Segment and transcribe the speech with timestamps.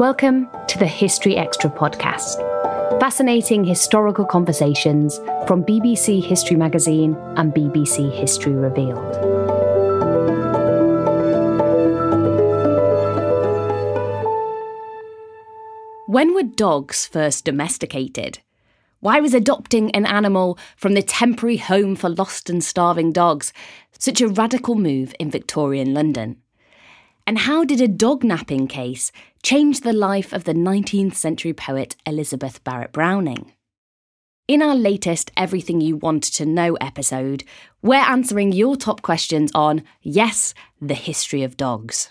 [0.00, 2.40] Welcome to the History Extra podcast.
[2.98, 8.98] Fascinating historical conversations from BBC History Magazine and BBC History Revealed.
[16.08, 18.40] When were dogs first domesticated?
[18.98, 23.52] Why was adopting an animal from the temporary home for lost and starving dogs
[23.96, 26.40] such a radical move in Victorian London?
[27.26, 29.10] And how did a dog napping case
[29.42, 33.52] change the life of the 19th century poet Elizabeth Barrett Browning?
[34.46, 37.44] In our latest Everything You Wanted to Know episode,
[37.80, 40.52] we're answering your top questions on, yes,
[40.82, 42.10] the history of dogs.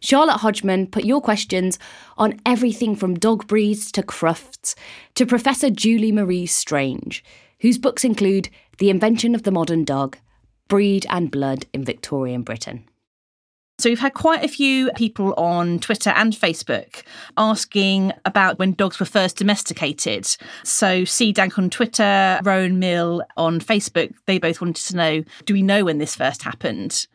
[0.00, 1.76] Charlotte Hodgman put your questions
[2.16, 4.76] on everything from dog breeds to crufts
[5.16, 7.24] to Professor Julie Marie Strange,
[7.58, 10.16] whose books include The Invention of the Modern Dog,
[10.68, 12.84] Breed and Blood in Victorian Britain.
[13.80, 17.02] So we've had quite a few people on Twitter and Facebook
[17.36, 20.26] asking about when dogs were first domesticated.
[20.64, 25.54] So C Dank on Twitter, Rowan Mill on Facebook, they both wanted to know, do
[25.54, 27.06] we know when this first happened?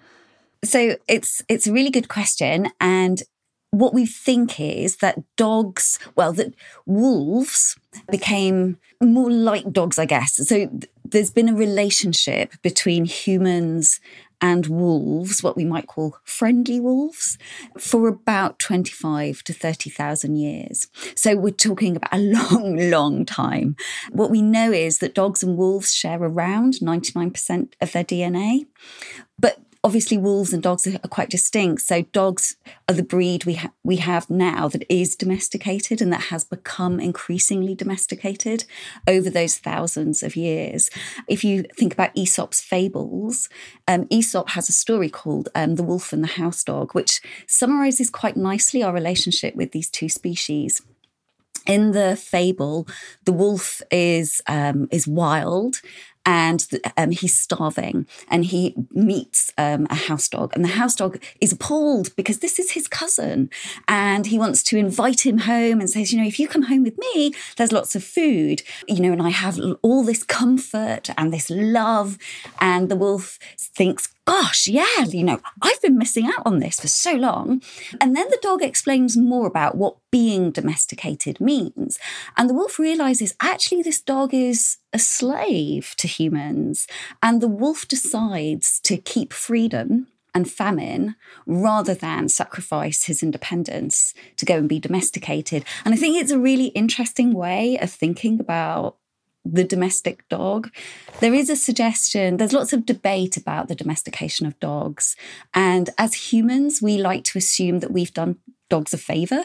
[0.63, 3.21] So it's it's a really good question and
[3.71, 6.53] what we think is that dogs, well, that
[6.85, 7.75] wolves
[8.11, 10.35] became more like dogs, I guess.
[10.35, 13.99] So th- there's been a relationship between humans
[14.43, 17.37] and wolves, what we might call friendly wolves,
[17.79, 20.87] for about 25 to 30,000 years.
[21.15, 22.17] So we're talking about a
[22.51, 23.77] long, long time.
[24.11, 28.65] What we know is that dogs and wolves share around 99% of their DNA.
[29.39, 31.81] But obviously wolves and dogs are quite distinct.
[31.81, 32.55] So dogs
[32.87, 36.99] are the breed we ha- we have now that is domesticated and that has become
[36.99, 38.63] increasingly domesticated
[39.07, 40.89] over those thousands of years.
[41.27, 43.49] If you think about Aesop's fables,
[43.87, 48.09] um, Aesop has a story called um, "The Wolf and the House Dog," which summarizes
[48.09, 50.81] quite nicely our relationship with these two species
[51.65, 52.87] in the fable,
[53.23, 55.81] the wolf is um, is wild
[56.25, 56.65] and
[56.97, 60.53] um, he's starving and he meets um, a house dog.
[60.55, 63.49] And the house dog is appalled because this is his cousin
[63.87, 66.83] and he wants to invite him home and says you know if you come home
[66.83, 68.63] with me there's lots of food.
[68.87, 72.17] You know and i have all this comfort and this love.
[72.59, 76.87] And the wolf thinks gosh, yeah, you know, I've been missing out on this for
[76.87, 77.61] so long.
[77.99, 81.99] And then the dog explains more about what being domesticated means.
[82.37, 86.87] And the wolf realizes actually this dog is a slave to humans.
[87.21, 91.15] And the wolf decides to keep freedom and famine
[91.45, 95.63] rather than sacrifice his independence to go and be domesticated.
[95.85, 98.97] And I think it's a really interesting way of thinking about
[99.45, 100.69] the domestic dog.
[101.19, 105.15] There is a suggestion, there's lots of debate about the domestication of dogs.
[105.53, 108.37] And as humans, we like to assume that we've done
[108.69, 109.43] dogs a favor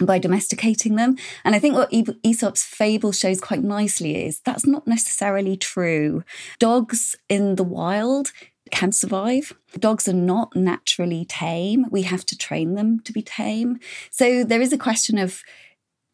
[0.00, 1.16] by domesticating them.
[1.44, 6.24] And I think what Aesop's fable shows quite nicely is that's not necessarily true.
[6.58, 8.32] Dogs in the wild
[8.70, 9.52] can survive.
[9.78, 11.86] Dogs are not naturally tame.
[11.90, 13.78] We have to train them to be tame.
[14.10, 15.42] So there is a question of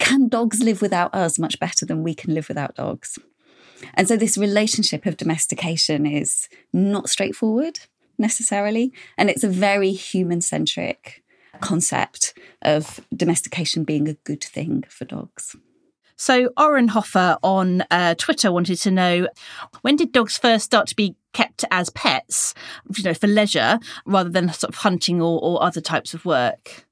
[0.00, 3.18] can dogs live without us much better than we can live without dogs?
[3.94, 7.78] And so this relationship of domestication is not straightforward
[8.18, 8.92] necessarily.
[9.16, 11.22] And it's a very human centric
[11.60, 15.56] concept of domestication being a good thing for dogs.
[16.16, 19.28] So, Oren Hoffer on uh, Twitter wanted to know
[19.80, 22.52] when did dogs first start to be kept as pets,
[22.94, 26.86] you know, for leisure rather than sort of hunting or, or other types of work?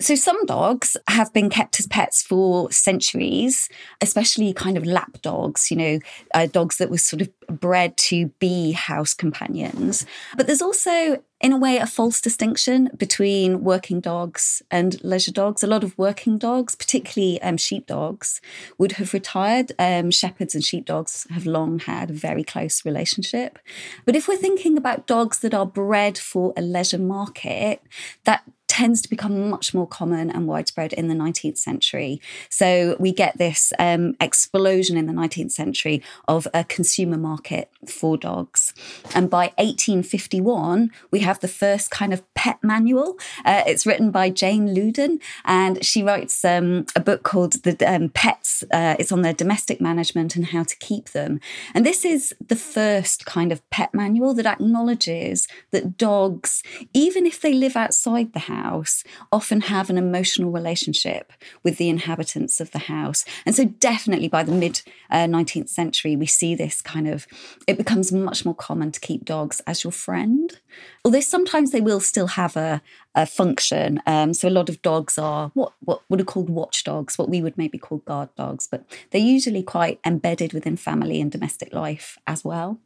[0.00, 3.68] So, some dogs have been kept as pets for centuries,
[4.00, 5.98] especially kind of lap dogs, you know,
[6.34, 10.06] uh, dogs that were sort of bred to be house companions.
[10.36, 15.62] But there's also, in a way, a false distinction between working dogs and leisure dogs.
[15.62, 18.40] A lot of working dogs, particularly um, sheepdogs,
[18.78, 19.72] would have retired.
[19.78, 23.58] Um, shepherds and sheepdogs have long had a very close relationship.
[24.06, 27.82] But if we're thinking about dogs that are bred for a leisure market,
[28.24, 28.42] that
[28.72, 32.22] tends to become much more common and widespread in the 19th century.
[32.48, 38.16] So we get this um, explosion in the 19th century of a consumer market for
[38.16, 38.72] dogs.
[39.14, 43.18] And by 1851, we have the first kind of pet manual.
[43.44, 48.08] Uh, it's written by Jane Loudon, and she writes um, a book called The um,
[48.08, 48.64] Pets.
[48.72, 51.40] Uh, it's on their domestic management and how to keep them.
[51.74, 56.62] And this is the first kind of pet manual that acknowledges that dogs,
[56.94, 61.32] even if they live outside the house, house often have an emotional relationship
[61.62, 63.24] with the inhabitants of the house.
[63.44, 67.26] And so, definitely by the mid uh, 19th century, we see this kind of,
[67.66, 70.60] it becomes much more common to keep dogs as your friend.
[71.04, 72.82] Although sometimes they will still have a,
[73.14, 74.00] a function.
[74.06, 77.42] Um, so, a lot of dogs are what, what would are called watchdogs, what we
[77.42, 82.18] would maybe call guard dogs, but they're usually quite embedded within family and domestic life
[82.26, 82.78] as well.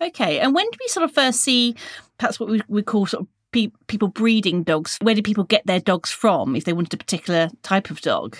[0.00, 1.74] Okay, and when do we sort of first see
[2.18, 4.98] perhaps what we would call sort of pe- people breeding dogs?
[5.00, 8.36] Where did people get their dogs from if they wanted a particular type of dog?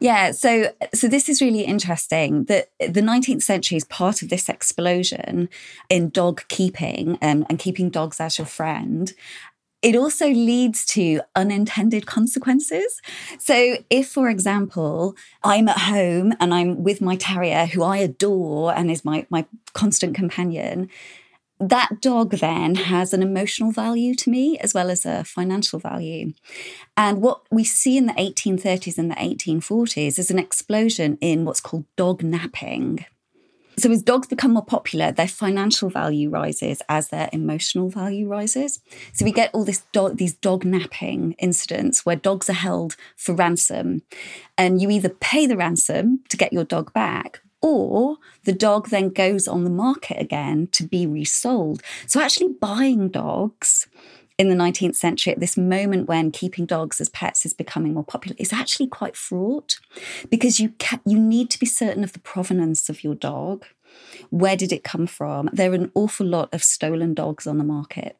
[0.00, 2.44] Yeah, so so this is really interesting.
[2.44, 5.48] That the 19th century is part of this explosion
[5.88, 9.12] in dog keeping and, and keeping dogs as your friend.
[9.80, 13.00] It also leads to unintended consequences.
[13.38, 18.72] So, if, for example, I'm at home and I'm with my terrier who I adore
[18.72, 20.88] and is my, my constant companion,
[21.62, 26.32] that dog then has an emotional value to me as well as a financial value.
[26.96, 31.60] And what we see in the 1830s and the 1840s is an explosion in what's
[31.60, 33.04] called dog napping.
[33.78, 38.80] So, as dogs become more popular, their financial value rises as their emotional value rises.
[39.14, 39.82] So, we get all this
[40.14, 44.02] these dog napping incidents where dogs are held for ransom,
[44.58, 49.08] and you either pay the ransom to get your dog back, or the dog then
[49.08, 51.82] goes on the market again to be resold.
[52.06, 53.86] So, actually, buying dogs
[54.38, 58.04] in the 19th century, at this moment when keeping dogs as pets is becoming more
[58.04, 59.78] popular, is actually quite fraught
[60.30, 63.66] because you ca- you need to be certain of the provenance of your dog.
[64.30, 65.50] Where did it come from?
[65.52, 68.16] There are an awful lot of stolen dogs on the market.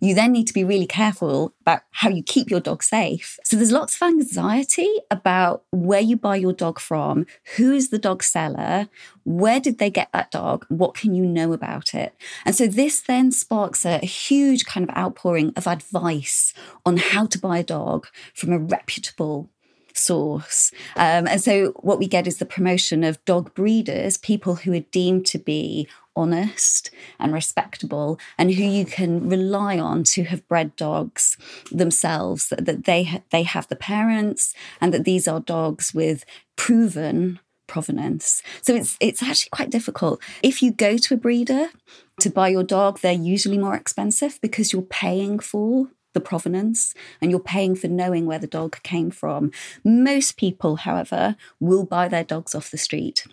[0.00, 3.38] You then need to be really careful about how you keep your dog safe.
[3.44, 7.98] So there's lots of anxiety about where you buy your dog from, who is the
[7.98, 8.88] dog seller,
[9.24, 12.14] where did they get that dog, what can you know about it?
[12.44, 16.54] And so this then sparks a, huge kind of outpouring of advice
[16.84, 19.50] on how to buy a dog from a reputable
[19.92, 20.70] source.
[20.96, 24.80] Um, and so what we get is the promotion of dog breeders, people who are
[24.80, 30.74] deemed to be honest and respectable and who you can rely on to have bred
[30.76, 31.36] dogs
[31.70, 36.24] themselves that, that they they have the parents and that these are dogs with
[36.56, 38.42] proven provenance.
[38.62, 40.20] So it's it's actually quite difficult.
[40.42, 41.68] If you go to a breeder
[42.20, 47.30] to buy your dog they're usually more expensive because you're paying for the provenance and
[47.30, 49.52] you're paying for knowing where the dog came from.
[49.84, 53.26] Most people however will buy their dogs off the street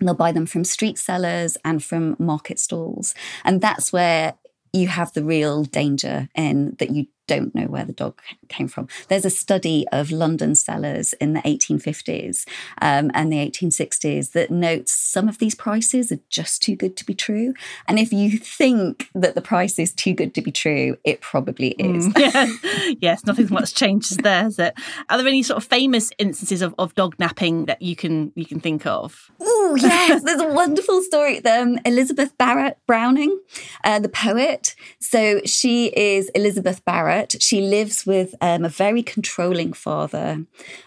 [0.00, 3.14] They'll buy them from street sellers and from market stalls.
[3.44, 4.34] And that's where
[4.72, 8.88] you have the real danger in that you don't know where the dog came from.
[9.08, 12.46] There's a study of London sellers in the 1850s
[12.80, 17.06] um, and the 1860s that notes some of these prices are just too good to
[17.06, 17.54] be true.
[17.86, 21.70] And if you think that the price is too good to be true, it probably
[21.78, 22.08] is.
[22.08, 22.94] Mm, yeah.
[23.00, 24.74] yes, nothing much changes there, is it?
[25.08, 28.46] Are there any sort of famous instances of, of dog napping that you can you
[28.46, 29.30] can think of?
[29.40, 31.44] Oh yes, there's a wonderful story.
[31.44, 33.38] Um, Elizabeth Barrett Browning,
[33.84, 34.74] uh, the poet.
[34.98, 37.36] So she is Elizabeth Barrett.
[37.40, 40.44] She lives with um, a very controlling father.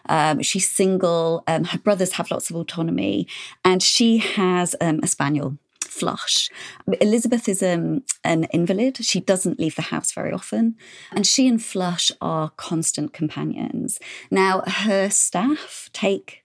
[0.08, 1.43] Um, she's single.
[1.48, 3.27] Um, her brothers have lots of autonomy,
[3.63, 5.58] and she has um, a spaniel.
[5.81, 6.50] Flush.
[7.01, 9.03] Elizabeth is um, an invalid.
[9.03, 10.77] She doesn't leave the house very often.
[11.12, 14.00] And she and Flush are constant companions.
[14.31, 16.40] Now, her staff take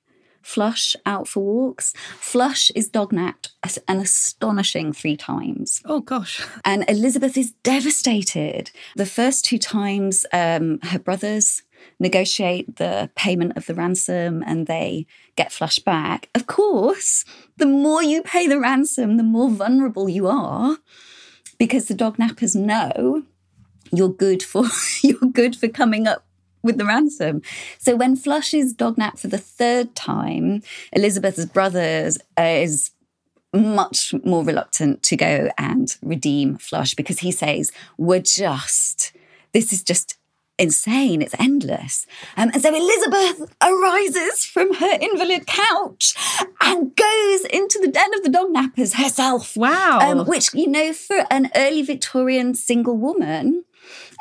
[0.47, 1.93] Flush out for walks.
[2.21, 3.50] Flush is dog napped
[3.88, 5.83] an astonishing three times.
[5.85, 6.47] Oh, gosh.
[6.65, 8.71] And Elizabeth is devastated.
[8.95, 11.62] The first two times, um, her brothers
[11.99, 16.29] negotiate the payment of the ransom and they get flush back.
[16.33, 17.25] Of course,
[17.57, 20.79] the more you pay the ransom, the more vulnerable you are
[21.59, 23.25] because the dog nappers know
[23.93, 24.65] you're good for
[25.03, 26.25] you're good for coming up
[26.66, 27.42] with the ransom.
[27.78, 32.90] So when Flush is dog napped for the third time, Elizabeth's brother uh, is
[33.52, 39.12] much more reluctant to go and redeem Flush because he says, We're just,
[39.52, 40.18] this is just
[40.58, 41.23] insane.
[41.23, 42.06] It's endless.
[42.37, 46.14] Um, and so Elizabeth arises from her invalid couch
[46.61, 49.56] and goes into the den of the dog nappers herself.
[49.56, 49.99] Wow.
[50.00, 53.64] Um, which, you know, for an early Victorian single woman,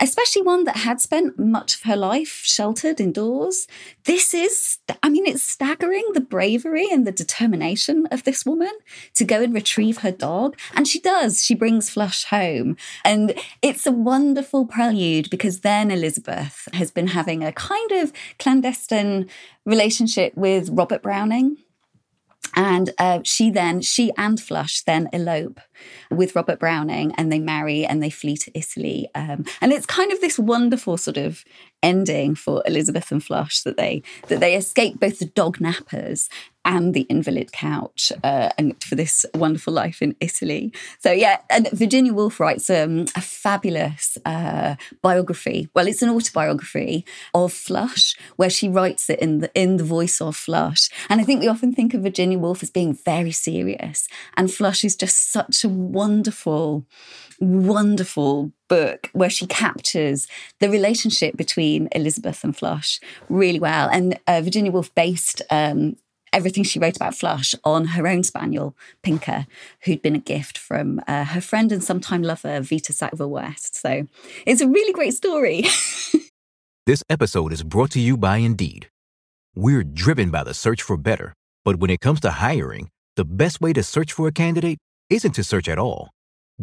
[0.01, 3.67] especially one that had spent much of her life sheltered indoors.
[4.05, 8.71] This is, I mean, it's staggering the bravery and the determination of this woman
[9.15, 10.57] to go and retrieve her dog.
[10.73, 11.43] And she does.
[11.43, 12.77] She brings Flush home.
[13.03, 19.29] And it's a wonderful prelude because then Elizabeth has been having a kind of clandestine
[19.65, 21.57] relationship with Robert Browning.
[22.55, 25.59] And uh, she then, she and Flush then elope
[26.09, 29.09] with Robert Browning and they marry and they flee to Italy.
[29.13, 31.43] Um, and it's kind of this wonderful sort of
[31.83, 36.29] ending for Elizabeth and Flush that they that they escape both the dog nappers
[36.65, 40.73] and the invalid couch uh, and for this wonderful life in Italy.
[40.99, 45.69] So yeah, and Virginia Woolf writes um, a fabulous uh, biography.
[45.75, 50.19] Well, it's an autobiography of Flush, where she writes it in the in the voice
[50.19, 50.89] of Flush.
[51.09, 54.83] And I think we often think of Virginia Woolf as being very serious, and Flush
[54.83, 56.85] is just such a wonderful,
[57.39, 60.27] wonderful book where she captures
[60.59, 63.89] the relationship between Elizabeth and Flush really well.
[63.91, 65.97] And uh, Virginia Woolf based um,
[66.35, 69.47] everything she wrote about Flush on her own spaniel, Pinker,
[69.83, 73.75] who'd been a gift from uh, her friend and sometime lover, Vita Sackville West.
[73.75, 74.05] So
[74.45, 75.63] it's a really great story.
[76.85, 78.89] this episode is brought to you by Indeed.
[79.55, 83.61] We're driven by the search for better, but when it comes to hiring, the best
[83.61, 84.77] way to search for a candidate
[85.09, 86.09] isn't to search at all.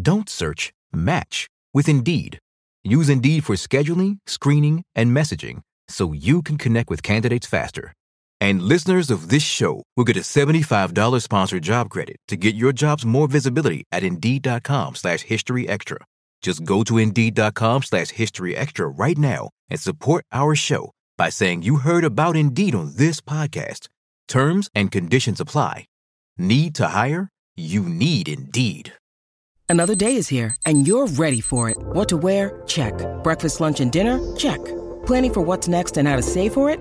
[0.01, 2.39] Don't search, match with Indeed.
[2.85, 7.93] Use Indeed for scheduling, screening, and messaging so you can connect with candidates faster.
[8.43, 12.73] And listeners of this show will get a $75 sponsored job credit to get your
[12.73, 15.99] jobs more visibility at Indeed.com slash History Extra.
[16.41, 21.63] Just go to Indeed.com slash History Extra right now and support our show by saying
[21.63, 23.87] you heard about Indeed on this podcast.
[24.27, 25.85] Terms and conditions apply.
[26.37, 27.29] Need to hire?
[27.55, 28.93] You need Indeed.
[29.69, 31.77] Another day is here, and you're ready for it.
[31.79, 32.61] What to wear?
[32.67, 32.95] Check.
[33.23, 34.19] Breakfast, lunch, and dinner?
[34.35, 34.59] Check.
[35.07, 36.81] Planning for what's next and how to save for it?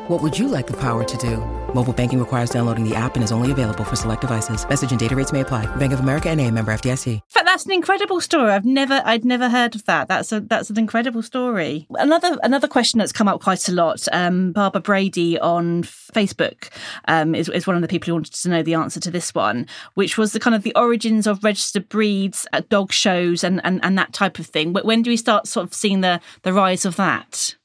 [0.11, 1.37] What would you like the power to do?
[1.73, 4.67] Mobile banking requires downloading the app and is only available for select devices.
[4.67, 5.73] Message and data rates may apply.
[5.77, 7.21] Bank of America and a member FDIC.
[7.51, 8.51] That's an incredible story.
[8.51, 10.07] I've never I'd never heard of that.
[10.07, 11.85] That's a that's an incredible story.
[11.91, 14.05] Another another question that's come up quite a lot.
[14.11, 16.69] Um, Barbara Brady on Facebook
[17.09, 19.33] um, is, is one of the people who wanted to know the answer to this
[19.35, 23.59] one, which was the kind of the origins of registered breeds at dog shows and,
[23.65, 24.73] and, and that type of thing.
[24.73, 27.55] When do we start sort of seeing the the rise of that?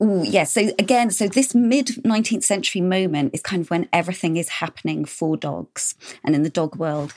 [0.00, 0.52] Oh, yes.
[0.52, 5.04] So again, so this mid 19th century moment is kind of when everything is happening
[5.04, 7.12] for dogs and in the dog world.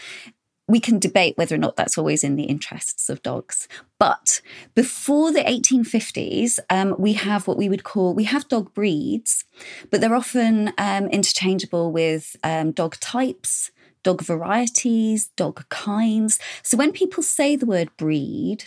[0.67, 3.67] We can debate whether or not that's always in the interests of dogs.
[3.99, 4.41] But
[4.75, 9.43] before the 1850s, um, we have what we would call, we have dog breeds,
[9.91, 13.71] but they're often um, interchangeable with um, dog types,
[14.03, 16.39] dog varieties, dog kinds.
[16.63, 18.65] So when people say the word breed,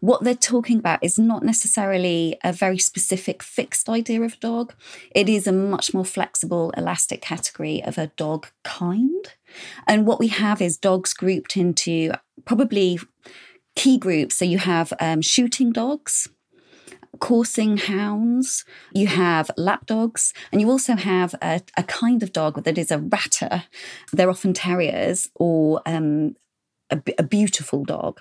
[0.00, 4.74] what they're talking about is not necessarily a very specific fixed idea of a dog.
[5.14, 9.34] It is a much more flexible, elastic category of a dog kind.
[9.86, 12.12] And what we have is dogs grouped into
[12.44, 12.98] probably
[13.76, 14.36] key groups.
[14.36, 16.28] So you have um, shooting dogs,
[17.20, 22.64] coursing hounds, you have lap dogs, and you also have a, a, kind of dog
[22.64, 23.64] that is a ratter.
[24.12, 26.36] They're often terriers or um,
[26.90, 28.20] a, a, beautiful dog.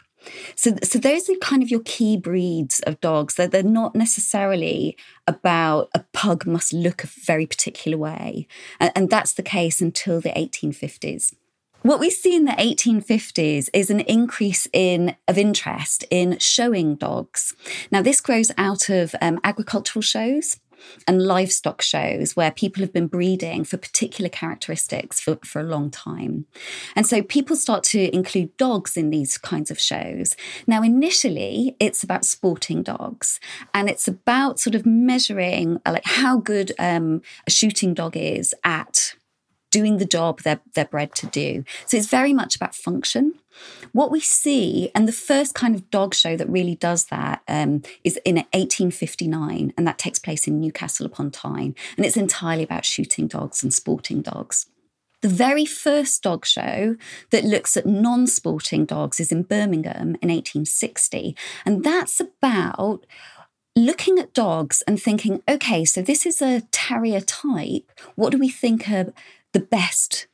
[0.55, 3.35] So, so those are kind of your key breeds of dogs.
[3.35, 8.47] They're, they're not necessarily about a pug must look a very particular way.
[8.79, 11.33] And, and that's the case until the 1850s.
[11.83, 17.53] What we see in the 1850s is an increase in of interest in showing dogs.
[17.91, 20.61] Now, this grows out of um, agricultural shows
[21.07, 25.89] and livestock shows where people have been breeding for particular characteristics for, for a long
[25.89, 26.45] time.
[26.95, 30.35] And so people start to include dogs in these kinds of shows.
[30.67, 33.39] Now, initially, it's about sporting dogs
[33.73, 38.53] and it's about sort of measuring uh, like how good um, a shooting dog is
[38.63, 39.15] at
[39.73, 41.65] doing the job they're, they're bred to do.
[41.87, 43.33] So it's very much about function.
[43.91, 47.81] What we see, and the first kind of dog show that really does that um,
[48.03, 51.75] is in 1859, and that takes place in Newcastle upon Tyne.
[51.97, 54.67] And it's entirely about shooting dogs and sporting dogs.
[55.21, 56.97] The very first dog show
[57.31, 61.35] that looks at non sporting dogs is in Birmingham in 1860.
[61.65, 63.05] And that's about
[63.75, 67.89] looking at dogs and thinking, okay, so this is a terrier type.
[68.15, 69.13] What do we think are
[69.53, 70.27] the best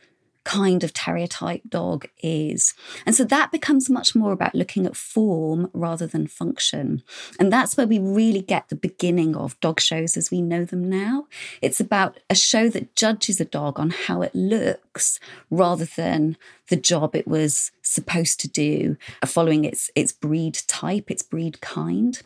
[0.49, 2.73] kind of terrier type dog is.
[3.05, 7.03] And so that becomes much more about looking at form rather than function.
[7.39, 10.89] And that's where we really get the beginning of dog shows as we know them
[10.89, 11.27] now.
[11.61, 15.19] It's about a show that judges a dog on how it looks
[15.51, 16.35] rather than
[16.69, 22.21] the job it was supposed to do, following its its breed type, its breed kind.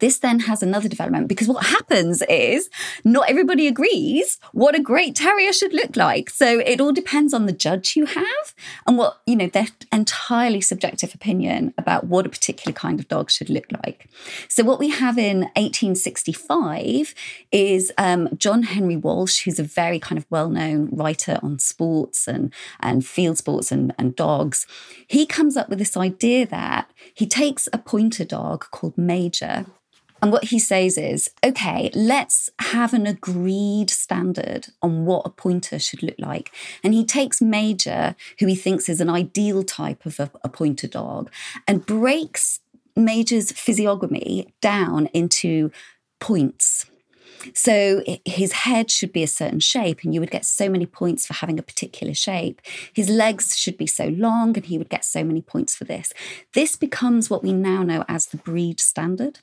[0.00, 2.70] This then has another development because what happens is
[3.04, 6.30] not everybody agrees what a great terrier should look like.
[6.30, 8.54] So it all depends on the judge you have
[8.86, 13.30] and what, you know, their entirely subjective opinion about what a particular kind of dog
[13.30, 14.08] should look like.
[14.48, 17.14] So what we have in 1865
[17.52, 22.52] is um, John Henry Walsh, who's a very kind of well-known writer on sports and,
[22.80, 24.66] and field sports and, and dogs.
[25.06, 29.49] He comes up with this idea that he takes a pointer dog called Major
[30.22, 35.78] and what he says is, okay, let's have an agreed standard on what a pointer
[35.78, 36.52] should look like.
[36.84, 40.88] And he takes Major, who he thinks is an ideal type of a, a pointer
[40.88, 41.30] dog,
[41.66, 42.60] and breaks
[42.96, 45.70] Major's physiognomy down into
[46.18, 46.86] points.
[47.54, 51.26] So his head should be a certain shape, and you would get so many points
[51.26, 52.60] for having a particular shape.
[52.92, 56.12] His legs should be so long, and he would get so many points for this.
[56.52, 59.38] This becomes what we now know as the breed standard.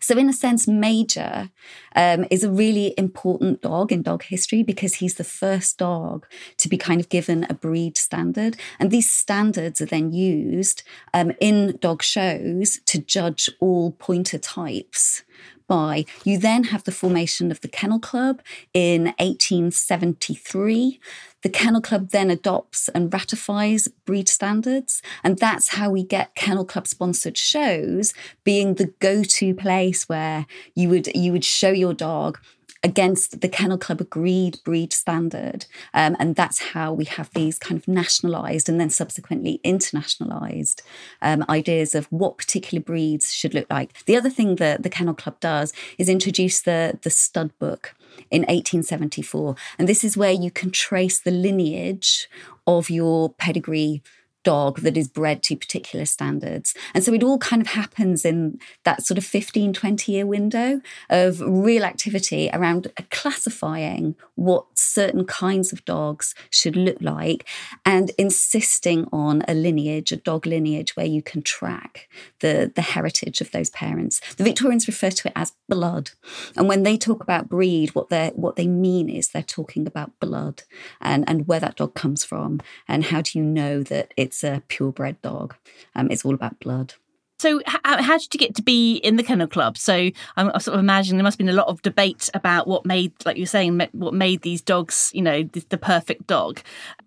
[0.00, 1.50] So, in a sense, Major
[1.94, 6.26] um, is a really important dog in dog history because he's the first dog
[6.58, 8.56] to be kind of given a breed standard.
[8.78, 10.82] And these standards are then used
[11.14, 15.22] um, in dog shows to judge all pointer types
[15.70, 16.04] by.
[16.24, 18.42] You then have the formation of the Kennel Club
[18.74, 21.00] in 1873.
[21.42, 25.00] The Kennel Club then adopts and ratifies breed standards.
[25.22, 30.46] And that's how we get Kennel Club sponsored shows being the go to place where
[30.74, 32.40] you would, you would show your dog
[32.82, 35.66] against the Kennel Club agreed breed standard.
[35.92, 40.80] Um, and that's how we have these kind of nationalised and then subsequently internationalised
[41.20, 44.04] um, ideas of what particular breeds should look like.
[44.04, 47.94] The other thing that the Kennel Club does is introduce the, the stud book
[48.30, 49.56] in 1874.
[49.78, 52.28] And this is where you can trace the lineage
[52.66, 54.02] of your pedigree
[54.42, 56.74] dog that is bred to particular standards.
[56.94, 60.80] And so it all kind of happens in that sort of 15, 20 year window
[61.08, 67.46] of real activity around classifying what certain kinds of dogs should look like
[67.84, 72.08] and insisting on a lineage, a dog lineage, where you can track
[72.40, 74.20] the, the heritage of those parents.
[74.36, 76.10] The Victorians refer to it as blood.
[76.56, 80.18] And when they talk about breed, what they what they mean is they're talking about
[80.20, 80.62] blood
[81.00, 84.44] and, and where that dog comes from and how do you know that it it's
[84.44, 85.56] a purebred dog.
[85.96, 86.94] Um, it's all about blood.
[87.40, 89.76] So, how, how, did you get to be in the kennel club?
[89.76, 92.86] So, I'm sort of imagining there must have been a lot of debate about what
[92.86, 96.60] made, like you're saying, what made these dogs, you know, the, the perfect dog.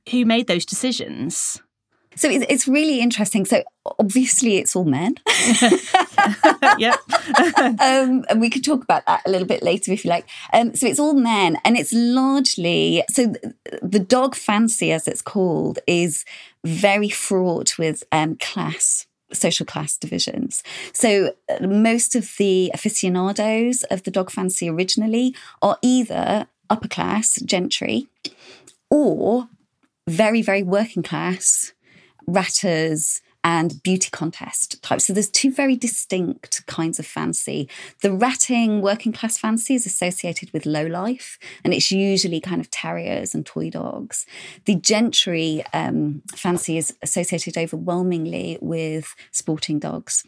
[0.09, 1.61] Who made those decisions?
[2.15, 3.45] So it's, it's really interesting.
[3.45, 3.63] So
[3.99, 5.15] obviously, it's all men.
[6.77, 6.99] yep.
[7.79, 10.27] um, and we could talk about that a little bit later if you like.
[10.51, 13.33] Um, so it's all men, and it's largely so
[13.81, 16.25] the dog fancy, as it's called, is
[16.65, 20.63] very fraught with um, class social class divisions.
[20.93, 27.41] So uh, most of the aficionados of the dog fancy originally are either upper class
[27.41, 28.07] gentry
[28.89, 29.49] or
[30.07, 31.73] very, very working class
[32.27, 35.05] ratters and beauty contest types.
[35.05, 37.69] So there's two very distinct kinds of fancy.
[38.01, 42.71] The ratting working class fancy is associated with low life, and it's usually kind of
[42.71, 44.25] terriers and toy dogs.
[44.65, 50.23] The gentry um, fancy is associated overwhelmingly with sporting dogs.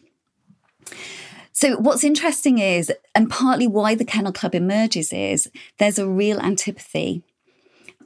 [1.52, 6.38] So, what's interesting is, and partly why the Kennel Club emerges, is there's a real
[6.38, 7.22] antipathy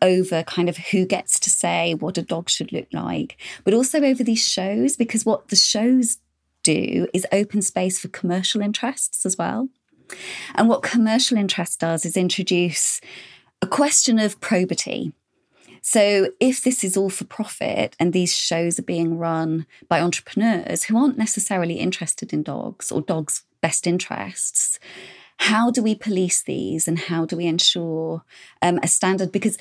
[0.02, 4.00] over kind of who gets to say what a dog should look like, but also
[4.02, 6.18] over these shows, because what the shows
[6.62, 9.68] do is open space for commercial interests as well.
[10.54, 13.00] And what commercial interest does is introduce
[13.62, 15.12] a question of probity.
[15.82, 20.84] So, if this is all for profit and these shows are being run by entrepreneurs
[20.84, 24.78] who aren't necessarily interested in dogs or dogs' best interests,
[25.38, 28.22] how do we police these and how do we ensure
[28.60, 29.32] um, a standard?
[29.32, 29.56] Because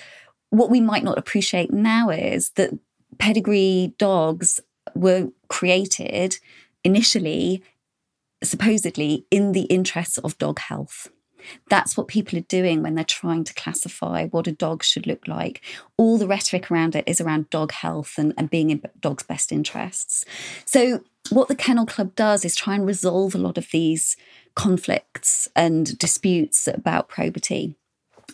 [0.49, 2.71] what we might not appreciate now is that
[3.17, 4.59] pedigree dogs
[4.95, 6.37] were created
[6.83, 7.63] initially,
[8.43, 11.09] supposedly, in the interests of dog health.
[11.69, 15.27] That's what people are doing when they're trying to classify what a dog should look
[15.27, 15.61] like.
[15.97, 19.51] All the rhetoric around it is around dog health and, and being in dog's best
[19.51, 20.25] interests.
[20.65, 24.17] So, what the Kennel Club does is try and resolve a lot of these
[24.55, 27.75] conflicts and disputes about probity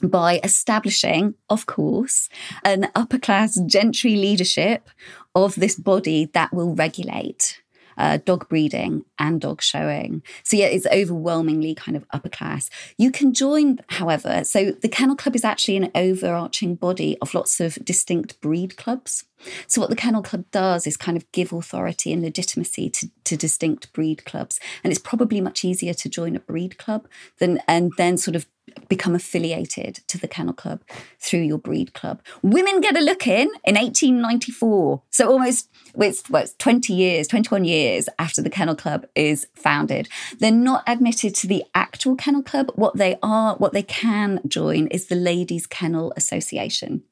[0.01, 2.29] by establishing, of course,
[2.63, 4.89] an upper class gentry leadership
[5.34, 7.62] of this body that will regulate
[7.97, 10.21] uh, dog breeding and dog showing.
[10.43, 12.69] So, yeah, it's overwhelmingly kind of upper class.
[12.97, 17.60] You can join, however, so the Kennel Club is actually an overarching body of lots
[17.60, 19.23] of distinct breed clubs.
[19.67, 23.38] So, what the Kennel Club does is kind of give authority and legitimacy to, to
[23.38, 24.60] distinct breed clubs.
[24.84, 27.08] And it's probably much easier to join a breed club
[27.39, 28.47] than and then sort of
[28.88, 30.81] become affiliated to the Kennel Club
[31.19, 32.21] through your breed club.
[32.41, 35.01] Women get a look in in 1894.
[35.10, 40.10] So almost it's, well, it's 20 years, 21 years after the Kennel Club is founded.
[40.39, 42.71] They're not admitted to the actual Kennel Club.
[42.75, 47.03] What they are, what they can join is the Ladies Kennel Association.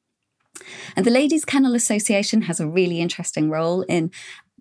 [0.96, 4.10] And the Ladies Kennel Association has a really interesting role in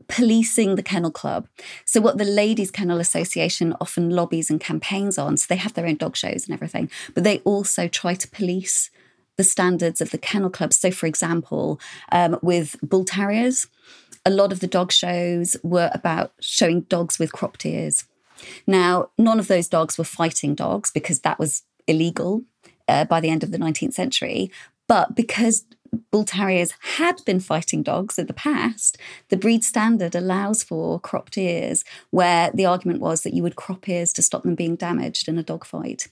[0.07, 1.47] policing the kennel club.
[1.85, 5.87] So, what the Ladies Kennel Association often lobbies and campaigns on, so they have their
[5.87, 8.89] own dog shows and everything, but they also try to police
[9.37, 10.73] the standards of the kennel club.
[10.73, 11.79] So, for example,
[12.11, 13.67] um, with bull terriers,
[14.25, 18.05] a lot of the dog shows were about showing dogs with cropped ears.
[18.67, 22.43] Now, none of those dogs were fighting dogs because that was illegal
[22.87, 24.51] uh, by the end of the 19th century.
[24.87, 25.65] But because
[26.11, 28.97] bull terriers had been fighting dogs in the past,
[29.29, 33.87] the breed standard allows for cropped ears, where the argument was that you would crop
[33.87, 36.07] ears to stop them being damaged in a dog fight.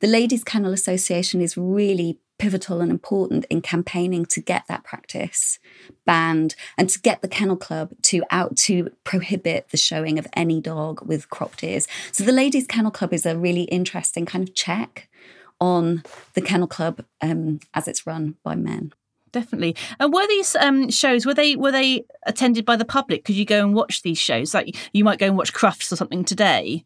[0.00, 5.58] The Ladies Kennel Association is really pivotal and important in campaigning to get that practice
[6.04, 10.60] banned and to get the kennel club to out to prohibit the showing of any
[10.60, 11.86] dog with cropped ears.
[12.10, 15.08] So the ladies kennel club is a really interesting kind of check
[15.60, 16.02] on
[16.34, 18.92] the kennel club um, as it's run by men
[19.34, 19.76] definitely.
[19.98, 23.24] And were these um, shows were they were they attended by the public?
[23.24, 24.54] Could you go and watch these shows?
[24.54, 26.84] Like you might go and watch Crufts or something today.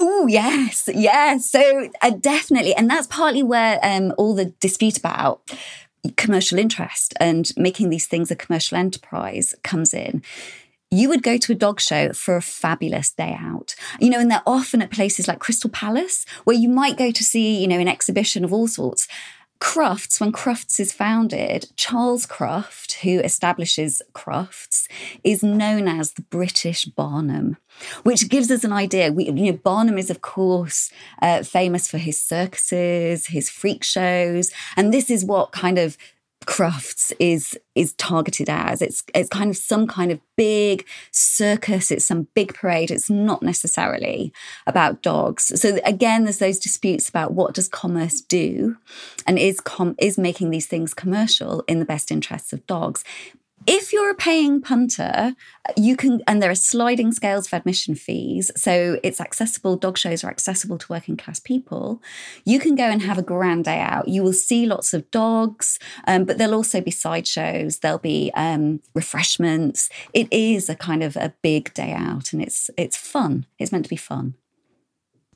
[0.00, 1.50] Oh yes, yes.
[1.50, 5.40] So uh, definitely, and that's partly where um, all the dispute about
[6.16, 10.22] commercial interest and making these things a commercial enterprise comes in
[10.90, 13.74] you would go to a dog show for a fabulous day out.
[14.00, 17.24] You know, and they're often at places like Crystal Palace, where you might go to
[17.24, 19.06] see, you know, an exhibition of all sorts.
[19.60, 24.86] Crufts, when Crufts is founded, Charles Cruft, who establishes Crufts,
[25.24, 27.56] is known as the British Barnum,
[28.04, 29.10] which gives us an idea.
[29.10, 34.52] We, you know, Barnum is, of course, uh, famous for his circuses, his freak shows,
[34.76, 35.96] and this is what kind of
[36.48, 38.80] crufts is is targeted as.
[38.80, 41.90] It's it's kind of some kind of big circus.
[41.90, 42.90] It's some big parade.
[42.90, 44.32] It's not necessarily
[44.66, 45.52] about dogs.
[45.60, 48.78] So again there's those disputes about what does commerce do?
[49.26, 53.04] And is com is making these things commercial in the best interests of dogs
[53.66, 55.34] if you're a paying punter,
[55.76, 58.50] you can, and there are sliding scales of admission fees.
[58.56, 62.02] So it's accessible, dog shows are accessible to working class people.
[62.44, 64.08] You can go and have a grand day out.
[64.08, 68.80] You will see lots of dogs, um, but there'll also be sideshows, there'll be um,
[68.94, 69.90] refreshments.
[70.14, 73.46] It is a kind of a big day out and it's, it's fun.
[73.58, 74.34] It's meant to be fun.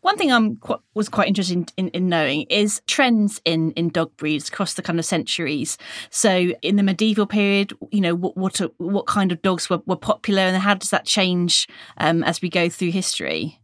[0.03, 4.17] One thing I'm qu- was quite interested in, in, knowing is trends in, in dog
[4.17, 5.79] breeds across the kind of centuries.
[6.11, 9.97] So in the medieval period, you know, what what, what kind of dogs were, were
[9.97, 13.61] popular, and how does that change um, as we go through history?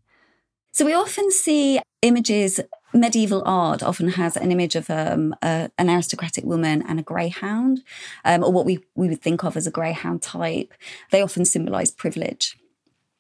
[0.73, 2.61] So we often see images.
[2.95, 7.83] Medieval art often has an image of um, a, an aristocratic woman and a greyhound,
[8.25, 10.73] um, or what we, we would think of as a greyhound type.
[11.11, 12.58] They often symbolise privilege.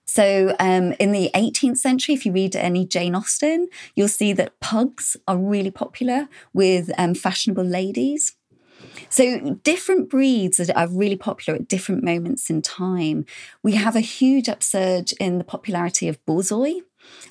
[0.08, 4.58] So, um, in the 18th century, if you read any Jane Austen, you'll see that
[4.58, 8.34] pugs are really popular with um, fashionable ladies.
[9.10, 13.26] So, different breeds are really popular at different moments in time.
[13.62, 16.80] We have a huge upsurge in the popularity of Borzoi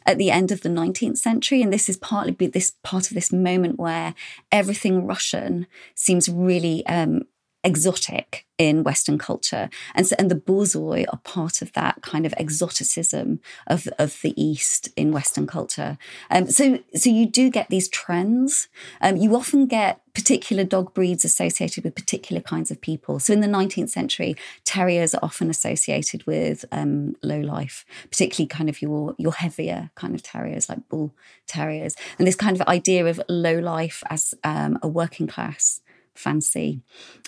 [0.05, 1.63] at the end of the 19th century.
[1.63, 4.13] And this is partly this part of this moment where
[4.51, 7.23] everything Russian seems really um,
[7.63, 9.69] exotic in Western culture.
[9.93, 14.33] And so, and the borzoi are part of that kind of exoticism of, of the
[14.41, 15.97] East in Western culture.
[16.31, 18.67] Um, so, so you do get these trends.
[19.01, 23.19] Um, you often get particular dog breeds associated with particular kinds of people.
[23.19, 28.69] So in the 19th century, terriers are often associated with um, low life, particularly kind
[28.69, 31.13] of your, your heavier kind of terriers like bull
[31.45, 31.95] terriers.
[32.17, 35.81] And this kind of idea of low life as um, a working class
[36.17, 36.81] fancy.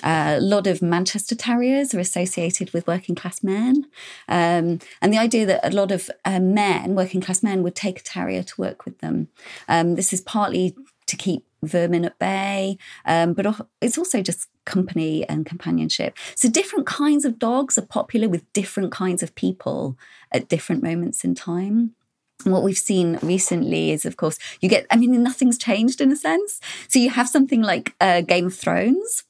[0.04, 3.86] Uh, a lot of Manchester Terriers are associated with working class men.
[4.28, 7.99] Um, and the idea that a lot of uh, men, working class men, would take
[7.99, 9.28] a terrier to work with them.
[9.67, 10.75] Um, this is partly
[11.08, 13.45] to keep vermin at bay, um, but
[13.82, 16.17] it's also just company and companionship.
[16.36, 19.97] So different kinds of dogs are popular with different kinds of people
[20.32, 21.95] at different moments in time
[22.43, 26.15] what we've seen recently is, of course, you get, I mean, nothing's changed in a
[26.15, 26.60] sense.
[26.88, 29.23] So you have something like uh, Game of Thrones,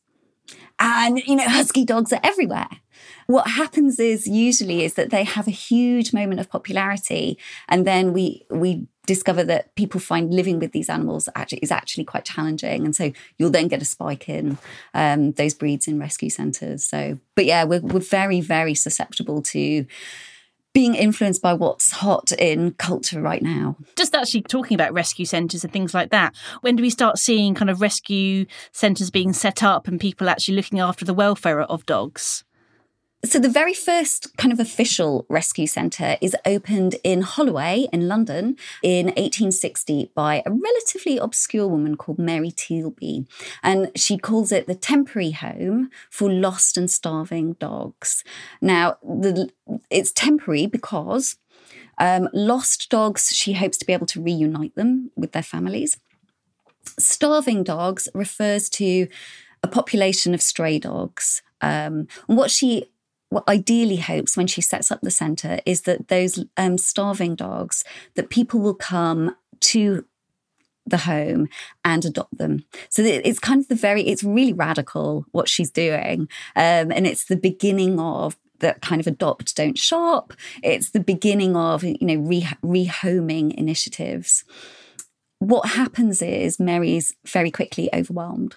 [0.80, 2.70] and, you know, husky dogs are everywhere.
[3.28, 8.14] What happens is usually is that they have a huge moment of popularity, and then
[8.14, 12.86] we we discover that people find living with these animals actually is actually quite challenging,
[12.86, 14.58] and so you'll then get a spike in
[14.94, 16.84] um, those breeds in rescue centres.
[16.84, 19.86] So, but yeah, we're we're very very susceptible to
[20.74, 23.76] being influenced by what's hot in culture right now.
[23.96, 27.56] Just actually talking about rescue centres and things like that, when do we start seeing
[27.56, 31.86] kind of rescue centres being set up and people actually looking after the welfare of
[31.86, 32.44] dogs?
[33.26, 38.56] So, the very first kind of official rescue centre is opened in Holloway in London
[38.82, 43.28] in 1860 by a relatively obscure woman called Mary Tealby.
[43.62, 48.24] And she calls it the temporary home for lost and starving dogs.
[48.62, 49.50] Now, the,
[49.90, 51.36] it's temporary because
[51.98, 55.98] um, lost dogs, she hopes to be able to reunite them with their families.
[56.98, 59.10] Starving dogs refers to
[59.62, 61.42] a population of stray dogs.
[61.60, 62.90] Um, and what she
[63.30, 67.84] what ideally hopes when she sets up the centre is that those um, starving dogs,
[68.16, 70.06] that people will come to
[70.86, 71.48] the home
[71.86, 72.66] and adopt them.
[72.90, 76.28] So it's kind of the very, it's really radical what she's doing.
[76.56, 80.34] Um, and it's the beginning of that kind of adopt, don't shop.
[80.64, 84.44] It's the beginning of, you know, re- rehoming initiatives
[85.40, 88.56] what happens is Mary's very quickly overwhelmed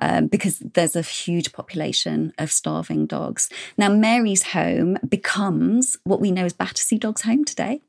[0.00, 3.48] um, because there's a huge population of starving dogs.
[3.76, 7.82] Now, Mary's home becomes what we know as Battersea Dogs Home today.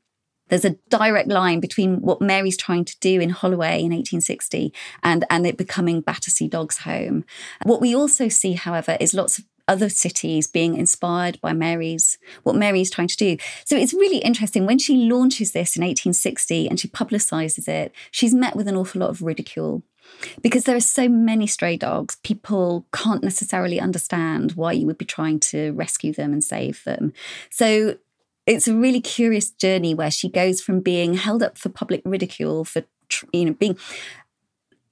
[0.48, 5.24] There's a direct line between what Mary's trying to do in Holloway in 1860 and,
[5.30, 7.24] and it becoming Battersea Dogs Home.
[7.62, 12.56] What we also see, however, is lots of other cities being inspired by Mary's, what
[12.56, 13.36] Mary is trying to do.
[13.64, 14.66] So it's really interesting.
[14.66, 19.00] When she launches this in 1860 and she publicizes it, she's met with an awful
[19.00, 19.82] lot of ridicule
[20.42, 25.04] because there are so many stray dogs, people can't necessarily understand why you would be
[25.04, 27.12] trying to rescue them and save them.
[27.50, 27.96] So
[28.46, 32.64] it's a really curious journey where she goes from being held up for public ridicule
[32.64, 32.84] for
[33.32, 33.78] you know being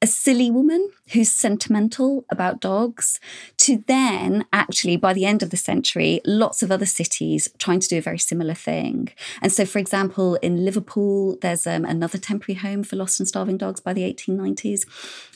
[0.03, 3.21] a silly woman who's sentimental about dogs
[3.57, 7.89] to then actually by the end of the century lots of other cities trying to
[7.89, 9.09] do a very similar thing.
[9.41, 13.57] And so for example in liverpool there's um, another temporary home for lost and starving
[13.57, 14.85] dogs by the 1890s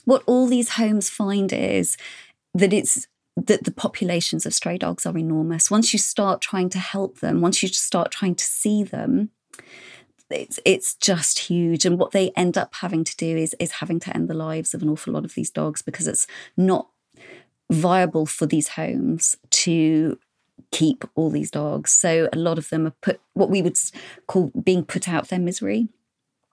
[0.05, 1.97] what all these homes find is
[2.53, 5.71] that it's that the populations of stray dogs are enormous.
[5.71, 9.31] Once you start trying to help them once you start trying to see them
[10.31, 11.85] it's it's just huge.
[11.85, 14.75] And what they end up having to do is is having to end the lives
[14.75, 16.89] of an awful lot of these dogs because it's not
[17.71, 20.19] viable for these homes to
[20.71, 21.93] keep all these dogs.
[21.93, 23.79] So a lot of them are put what we would
[24.27, 25.89] call being put out their misery.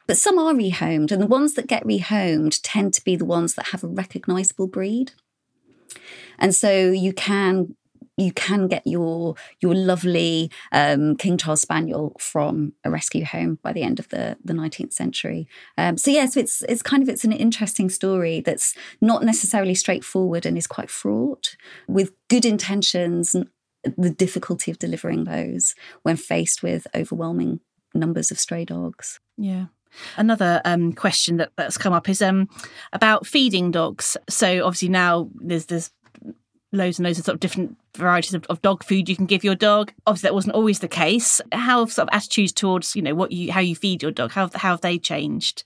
[0.05, 3.55] But some are rehomed, and the ones that get rehomed tend to be the ones
[3.55, 5.13] that have a recognizable breed.
[6.37, 7.75] And so you can
[8.17, 13.73] you can get your your lovely um, King Charles Spaniel from a rescue home by
[13.73, 15.47] the end of the the 19th century.
[15.77, 19.75] Um, so yeah, so it's it's kind of it's an interesting story that's not necessarily
[19.75, 21.55] straightforward and is quite fraught
[21.87, 23.47] with good intentions and
[23.97, 27.59] the difficulty of delivering those when faced with overwhelming
[27.93, 29.19] numbers of stray dogs.
[29.37, 29.65] Yeah.
[30.17, 32.47] Another um, question that, that's come up is um,
[32.93, 34.17] about feeding dogs.
[34.29, 35.91] So obviously now there's there's
[36.73, 39.43] loads and loads of sort of different varieties of, of, dog food you can give
[39.43, 39.93] your dog.
[40.07, 41.39] Obviously, that wasn't always the case.
[41.51, 44.31] How have sort of attitudes towards you know what you how you feed your dog
[44.31, 45.63] how how have they changed?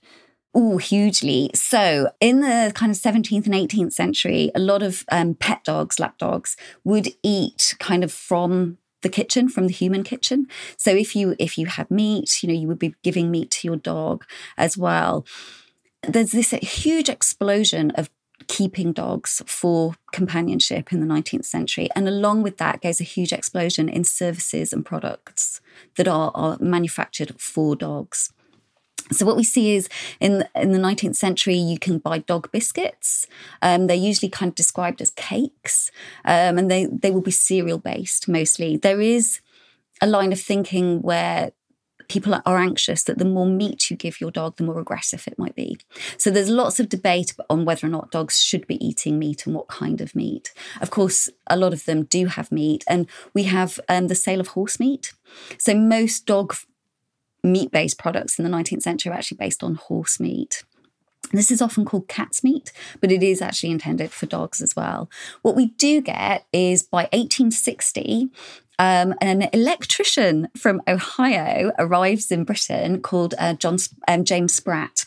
[0.54, 1.50] Oh, hugely.
[1.54, 6.00] So, in the kind of 17th and 18th century, a lot of um, pet dogs,
[6.00, 11.14] lap dogs, would eat kind of from the kitchen from the human kitchen so if
[11.14, 14.24] you if you had meat you know you would be giving meat to your dog
[14.56, 15.24] as well
[16.06, 18.10] there's this huge explosion of
[18.48, 21.88] keeping dogs for companionship in the 19th century.
[21.94, 25.60] And along with that goes a huge explosion in services and products
[25.96, 28.32] that are, are manufactured for dogs.
[29.12, 29.88] So what we see is
[30.20, 33.26] in in the 19th century, you can buy dog biscuits.
[33.62, 35.90] Um, they're usually kind of described as cakes,
[36.26, 38.76] um, and they they will be cereal based mostly.
[38.76, 39.40] There is
[40.02, 41.52] a line of thinking where
[42.08, 45.38] people are anxious that the more meat you give your dog, the more aggressive it
[45.38, 45.78] might be.
[46.16, 49.54] So there's lots of debate on whether or not dogs should be eating meat and
[49.54, 50.52] what kind of meat.
[50.80, 54.40] Of course, a lot of them do have meat, and we have um, the sale
[54.40, 55.12] of horse meat.
[55.58, 56.54] So most dog
[57.42, 60.64] meat based products in the 19th century are actually based on horse meat.
[61.32, 65.10] This is often called cat's meat, but it is actually intended for dogs as well.
[65.42, 68.30] What we do get is by 1860,
[68.78, 75.06] um, an electrician from Ohio arrives in Britain called uh, John um, James Spratt,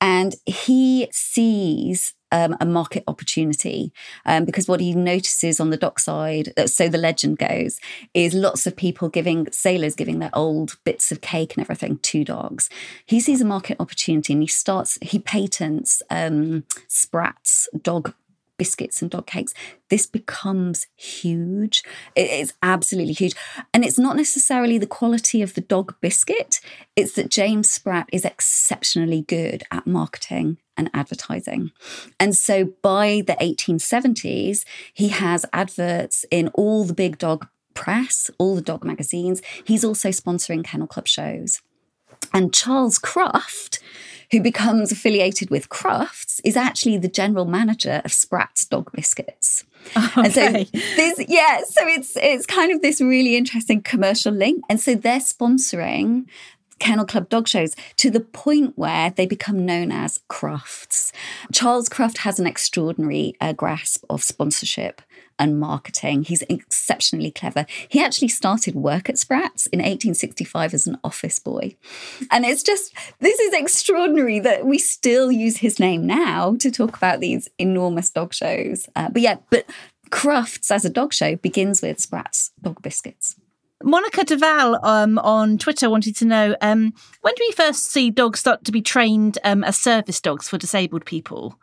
[0.00, 3.92] and he sees um, a market opportunity
[4.26, 7.80] um, because what he notices on the dockside, so the legend goes,
[8.14, 12.24] is lots of people giving sailors giving their old bits of cake and everything to
[12.24, 12.68] dogs.
[13.06, 18.14] He sees a market opportunity and he starts he patents um, Spratt's dog
[18.58, 19.54] biscuits and dog cakes,
[19.88, 21.82] this becomes huge.
[22.14, 23.34] It is absolutely huge.
[23.72, 26.60] And it's not necessarily the quality of the dog biscuit,
[26.96, 31.70] it's that James Spratt is exceptionally good at marketing and advertising.
[32.20, 38.56] And so by the 1870s, he has adverts in all the big dog press, all
[38.56, 39.40] the dog magazines.
[39.64, 41.60] He's also sponsoring Kennel Club shows.
[42.32, 43.78] And Charles Cruft,
[44.30, 49.64] who becomes affiliated with Crufts, is actually the general manager of Spratt's Dog Biscuits.
[49.96, 50.20] Okay.
[50.22, 50.52] And so
[50.96, 54.62] this, yeah, so it's it's kind of this really interesting commercial link.
[54.68, 56.26] And so they're sponsoring
[56.78, 61.12] Kennel Club dog shows to the point where they become known as Crufts.
[61.52, 65.02] Charles Cruft has an extraordinary uh, grasp of sponsorship
[65.38, 66.24] and marketing.
[66.24, 67.66] He's exceptionally clever.
[67.88, 71.76] He actually started work at Spratt's in 1865 as an office boy.
[72.30, 76.96] And it's just, this is extraordinary that we still use his name now to talk
[76.96, 78.86] about these enormous dog shows.
[78.96, 79.66] Uh, but yeah, but
[80.10, 83.36] Crufts as a dog show begins with Spratt's dog biscuits.
[83.82, 88.40] Monica Duval um, on Twitter wanted to know um, when do we first see dogs
[88.40, 91.58] start to be trained um, as service dogs for disabled people?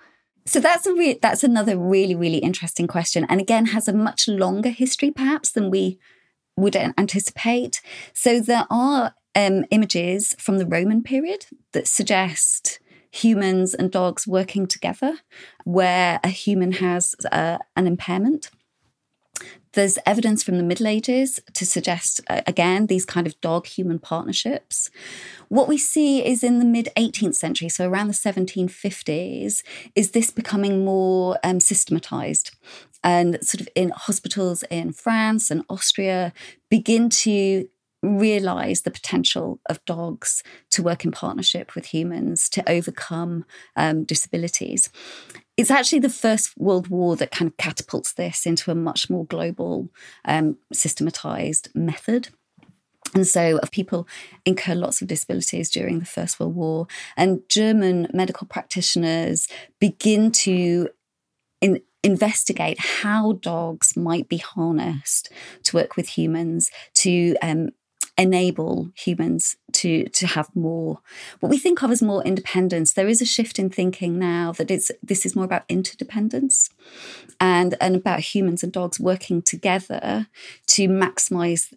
[0.45, 4.27] So that's a re- that's another really really interesting question, and again has a much
[4.27, 5.97] longer history perhaps than we
[6.57, 7.81] would anticipate.
[8.13, 12.79] So there are um, images from the Roman period that suggest
[13.11, 15.19] humans and dogs working together,
[15.63, 18.49] where a human has uh, an impairment.
[19.75, 23.99] There's evidence from the Middle Ages to suggest, uh, again, these kind of dog human
[23.99, 24.89] partnerships.
[25.49, 30.31] What we see is in the mid 18th century, so around the 1750s, is this
[30.31, 32.51] becoming more um, systematized.
[33.03, 36.33] And sort of in hospitals in France and Austria
[36.69, 37.67] begin to
[38.05, 44.89] realize the potential of dogs to work in partnership with humans to overcome um, disabilities
[45.57, 49.25] it's actually the First World War that kind of catapults this into a much more
[49.25, 49.89] global,
[50.25, 52.29] um, systematized method.
[53.13, 54.07] And so, of people
[54.43, 59.47] incur lots of disabilities during the First World War, and German medical practitioners
[59.79, 60.89] begin to
[61.61, 65.31] in, investigate how dogs might be harnessed
[65.63, 67.69] to work with humans to um,
[68.17, 70.99] enable humans to to have more
[71.41, 72.93] what we think of as more independence.
[72.93, 76.69] There is a shift in thinking now that it's this is more about interdependence
[77.39, 80.27] and and about humans and dogs working together
[80.67, 81.73] to maximize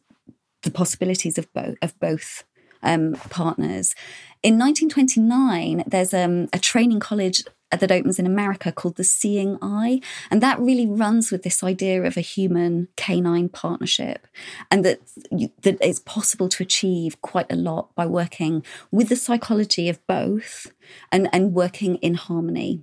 [0.63, 2.45] the possibilities of both of both
[2.83, 3.95] um, partners.
[4.43, 10.01] In 1929 there's um, a training college that opens in America called The Seeing Eye.
[10.31, 14.27] And that really runs with this idea of a human canine partnership
[14.71, 15.01] and that,
[15.31, 20.05] you, that it's possible to achieve quite a lot by working with the psychology of
[20.07, 20.73] both
[21.13, 22.83] and, and working in harmony.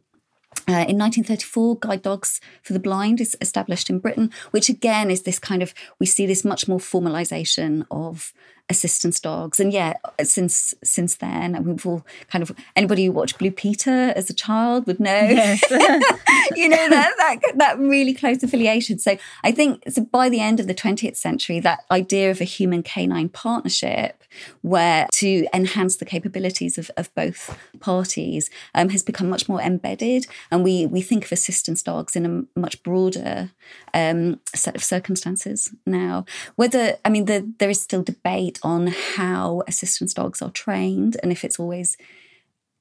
[0.67, 5.21] Uh, in 1934, Guide Dogs for the Blind is established in Britain, which again is
[5.21, 8.33] this kind of, we see this much more formalization of
[8.69, 9.59] assistance dogs.
[9.59, 9.93] And yeah,
[10.23, 14.87] since since then, we've all kind of anybody who watched Blue Peter as a child
[14.87, 15.61] would know, yes.
[16.55, 18.97] you know that, that that really close affiliation.
[18.97, 22.45] So I think so by the end of the 20th century, that idea of a
[22.45, 24.23] human canine partnership,
[24.61, 30.25] where to enhance the capabilities of, of both parties, um, has become much more embedded,
[30.49, 33.51] and we we think of assistance dogs in a much broader
[33.93, 36.25] um, set of circumstances now.
[36.55, 41.31] Whether I mean, the, there is still debate on how assistance dogs are trained and
[41.31, 41.97] if it's always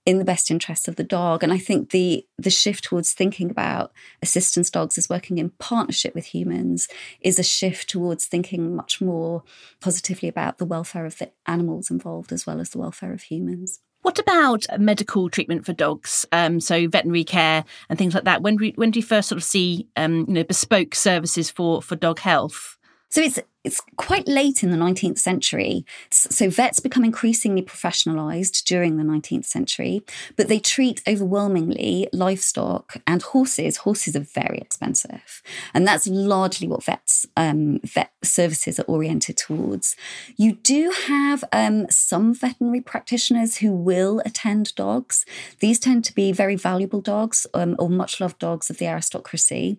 [0.06, 1.42] in the best interests of the dog.
[1.42, 6.14] And I think the the shift towards thinking about assistance dogs as working in partnership
[6.14, 6.88] with humans
[7.20, 9.42] is a shift towards thinking much more
[9.80, 13.80] positively about the welfare of the animals involved as well as the welfare of humans.
[14.02, 16.26] What about medical treatment for dogs?
[16.30, 18.42] Um, so veterinary care and things like that.
[18.42, 21.50] When do we, when do you first sort of see um, you know bespoke services
[21.50, 22.76] for for dog health?
[23.08, 25.86] So it's it's quite late in the 19th century.
[26.10, 30.02] So vets become increasingly professionalized during the 19th century,
[30.36, 33.78] but they treat overwhelmingly livestock and horses.
[33.78, 35.42] Horses are very expensive.
[35.72, 39.96] And that's largely what vets, um, vet services are oriented towards.
[40.36, 45.24] You do have um, some veterinary practitioners who will attend dogs.
[45.60, 49.78] These tend to be very valuable dogs um, or much loved dogs of the aristocracy.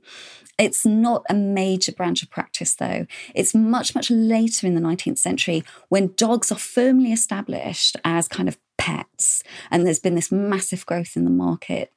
[0.57, 3.05] It's not a major branch of practice, though.
[3.33, 8.47] It's much, much later in the 19th century when dogs are firmly established as kind
[8.47, 9.43] of pets.
[9.69, 11.91] And there's been this massive growth in the market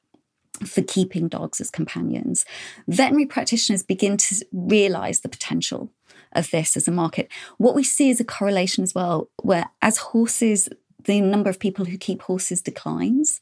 [0.65, 2.43] for keeping dogs as companions.
[2.87, 5.89] Veterinary practitioners begin to realize the potential
[6.33, 7.31] of this as a market.
[7.57, 10.67] What we see is a correlation as well, where as horses,
[11.05, 13.41] the number of people who keep horses declines,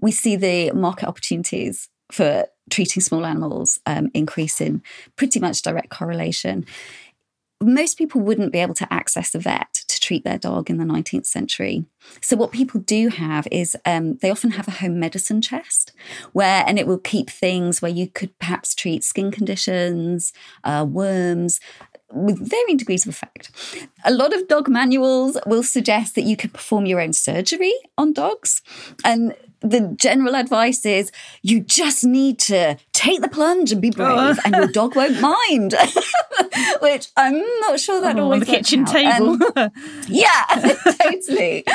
[0.00, 4.82] we see the market opportunities for treating small animals um, increase in
[5.16, 6.64] pretty much direct correlation.
[7.60, 10.84] Most people wouldn't be able to access a vet to treat their dog in the
[10.84, 11.84] 19th century.
[12.20, 15.92] So, what people do have is um, they often have a home medicine chest
[16.32, 21.58] where, and it will keep things where you could perhaps treat skin conditions, uh, worms,
[22.12, 23.50] with varying degrees of effect.
[24.04, 28.12] A lot of dog manuals will suggest that you can perform your own surgery on
[28.12, 28.62] dogs.
[29.04, 31.10] And the general advice is
[31.42, 34.42] you just need to take the plunge and be brave, oh.
[34.44, 35.74] and your dog won't mind.
[36.80, 38.92] Which I'm not sure that oh, always on the kitchen out.
[38.92, 39.38] table.
[39.56, 39.70] Um,
[40.08, 40.44] yeah,
[41.02, 41.66] totally.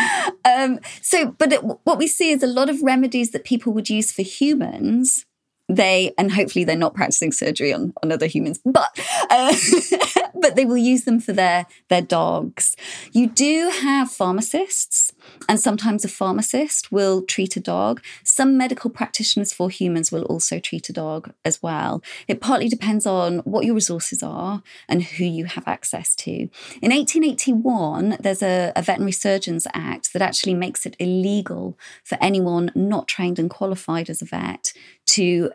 [0.45, 3.89] Um, so, but it, what we see is a lot of remedies that people would
[3.89, 5.25] use for humans
[5.69, 9.55] they and hopefully they're not practicing surgery on, on other humans but uh,
[10.41, 12.75] but they will use them for their their dogs
[13.13, 15.12] you do have pharmacists
[15.47, 18.01] and sometimes a pharmacist will treat a dog.
[18.23, 22.01] Some medical practitioners for humans will also treat a dog as well.
[22.27, 26.31] It partly depends on what your resources are and who you have access to.
[26.31, 32.71] In 1881 there's a, a veterinary surgeons act that actually makes it illegal for anyone
[32.75, 34.73] not trained and qualified as a vet
[35.07, 35.51] to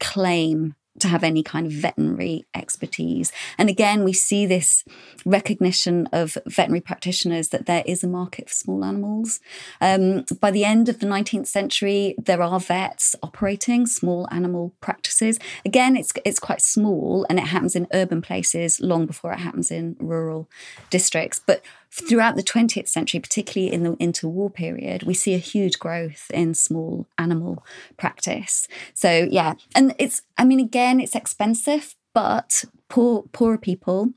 [0.00, 3.32] claim to have any kind of veterinary expertise.
[3.56, 4.84] And again, we see this
[5.24, 9.40] recognition of veterinary practitioners that there is a market for small animals.
[9.80, 15.38] Um, by the end of the 19th century, there are vets operating small animal practices.
[15.64, 19.70] Again, it's it's quite small and it happens in urban places long before it happens
[19.70, 20.48] in rural
[20.90, 21.40] districts.
[21.44, 21.62] But
[21.92, 26.54] throughout the 20th century, particularly in the interwar period, we see a huge growth in
[26.54, 27.64] small animal
[27.96, 28.66] practice.
[28.94, 34.12] So, yeah, and it's, I mean, again, it's expensive, but poor, poorer people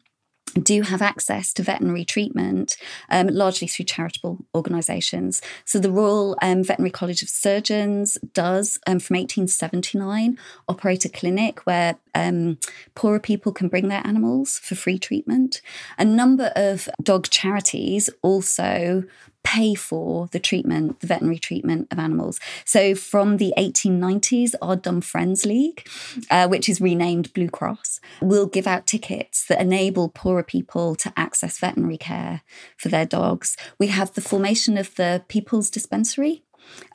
[0.56, 2.78] do have access to veterinary treatment
[3.10, 5.42] um, largely through charitable organisations.
[5.66, 10.38] So, the Royal um, Veterinary College of Surgeons does, um, from 1879,
[10.68, 12.58] operate a clinic where um,
[12.96, 15.62] poorer people can bring their animals for free treatment.
[15.98, 19.04] A number of dog charities also
[19.46, 22.40] pay for the treatment, the veterinary treatment of animals.
[22.66, 25.88] So from the 1890s, our Dumb Friends League,
[26.30, 31.14] uh, which is renamed Blue Cross, will give out tickets that enable poorer people to
[31.16, 32.42] access veterinary care
[32.76, 33.56] for their dogs.
[33.80, 36.42] We have the formation of the People's Dispensary,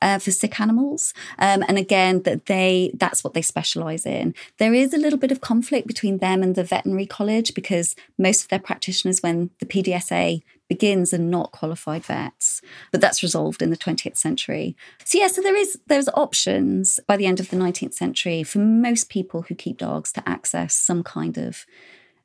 [0.03, 1.15] uh, for sick animals.
[1.39, 4.35] Um, and again, that they that's what they specialize in.
[4.59, 8.43] There is a little bit of conflict between them and the veterinary college because most
[8.43, 12.63] of their practitioners, when the PDSA begins and not qualified vets,
[12.93, 14.77] but that's resolved in the 20th century.
[15.05, 18.61] So yeah, so there is there's options by the end of the 19th century for
[18.61, 21.67] most people who keep dogs to access some kind of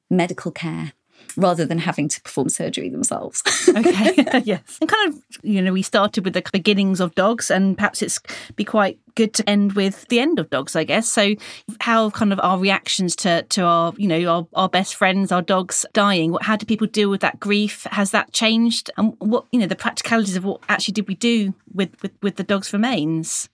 [0.10, 0.94] medical care
[1.38, 3.44] rather than having to perform surgery themselves.
[3.70, 4.78] okay, yes.
[4.80, 8.20] And kind of, you know, we started with the beginnings of dogs, and perhaps it's
[8.56, 11.08] be quite good to end with the end of dogs, I guess.
[11.08, 11.36] So,
[11.82, 15.42] how kind of our reactions to to our, you know, our, our best friends, our
[15.42, 16.36] dogs dying?
[16.42, 17.84] How do people deal with that grief?
[17.92, 18.92] Has that changed?
[18.98, 22.36] And what, you know, the practicalities of what actually did we do with with, with
[22.36, 23.50] the dog's remains?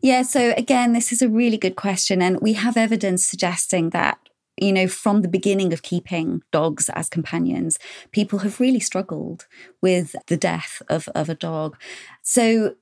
[0.00, 2.22] Yeah, so again, this is a really good question.
[2.22, 4.18] And we have evidence suggesting that
[4.60, 7.78] you know, from the beginning of keeping dogs as companions,
[8.12, 9.46] people have really struggled
[9.80, 11.76] with the death of, of a dog.
[12.22, 12.74] So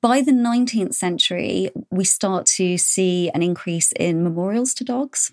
[0.00, 5.32] by the 19th century, we start to see an increase in memorials to dogs.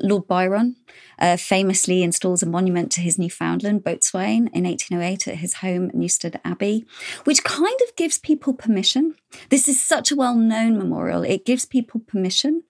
[0.00, 0.76] Lord Byron
[1.18, 6.40] uh, famously installs a monument to his Newfoundland boatswain in 1808 at his home, Newstead
[6.44, 6.86] Abbey,
[7.24, 9.14] which kind of gives people permission.
[9.50, 11.22] This is such a well known memorial.
[11.22, 12.62] It gives people permission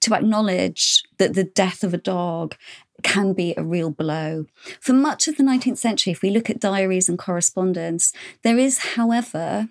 [0.00, 2.56] to acknowledge that the death of a dog
[3.02, 4.46] can be a real blow.
[4.80, 8.78] For much of the 19th century, if we look at diaries and correspondence, there is,
[8.78, 9.68] however,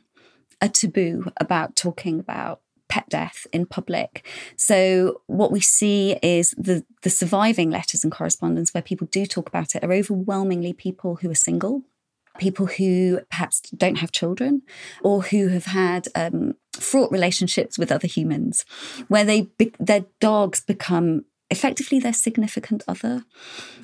[0.61, 2.61] a taboo about talking about
[2.93, 4.23] pet death in public.
[4.55, 9.47] So what we see is the the surviving letters and correspondence where people do talk
[9.49, 11.81] about it are overwhelmingly people who are single,
[12.37, 14.61] people who perhaps don't have children,
[15.01, 18.63] or who have had um, fraught relationships with other humans,
[19.07, 23.23] where they their dogs become effectively their significant other.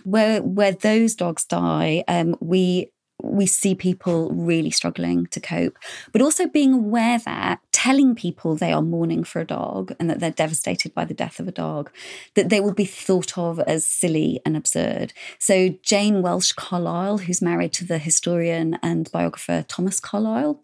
[0.03, 2.91] Where where those dogs die, um, we
[3.21, 5.77] we see people really struggling to cope,
[6.11, 10.19] but also being aware that telling people they are mourning for a dog and that
[10.19, 11.89] they're devastated by the death of a dog,
[12.35, 15.13] that they will be thought of as silly and absurd.
[15.37, 20.61] So, Jane Welsh Carlyle, who's married to the historian and biographer Thomas Carlyle,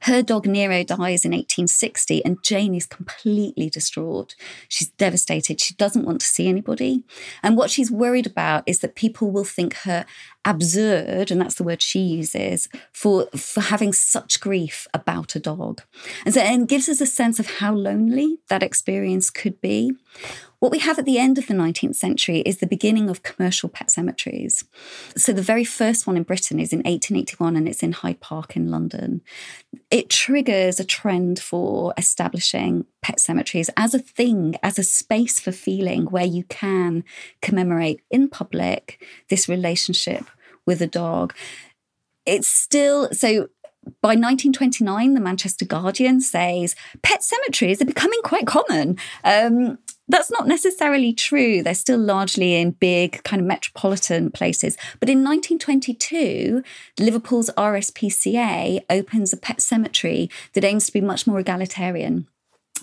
[0.00, 4.34] her dog Nero dies in 1860, and Jane is completely distraught.
[4.68, 5.60] She's devastated.
[5.60, 7.02] She doesn't want to see anybody.
[7.42, 10.06] And what she's worried about is that people will think her
[10.44, 15.82] absurd, and that's the word she uses, for, for having such grief about a dog.
[16.24, 19.92] And so and it gives us a sense of how lonely that experience could be.
[20.64, 23.68] What we have at the end of the 19th century is the beginning of commercial
[23.68, 24.64] pet cemeteries.
[25.14, 28.56] So the very first one in Britain is in 1881 and it's in Hyde Park
[28.56, 29.20] in London.
[29.90, 35.52] It triggers a trend for establishing pet cemeteries as a thing, as a space for
[35.52, 37.04] feeling where you can
[37.42, 40.24] commemorate in public this relationship
[40.64, 41.34] with a dog.
[42.24, 43.48] It's still so
[44.00, 48.96] by 1929, the Manchester Guardian says pet cemeteries are becoming quite common.
[49.24, 49.76] Um,
[50.08, 51.62] that's not necessarily true.
[51.62, 54.76] They're still largely in big kind of metropolitan places.
[55.00, 56.62] But in 1922,
[56.98, 62.26] Liverpool's RSPCA opens a pet cemetery that aims to be much more egalitarian.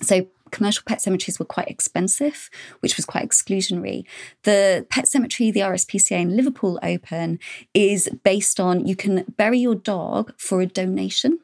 [0.02, 2.50] So commercial pet cemeteries were quite expensive,
[2.80, 4.04] which was quite exclusionary.
[4.44, 7.40] The pet cemetery the RSPCA in Liverpool open
[7.74, 11.40] is based on you can bury your dog for a donation.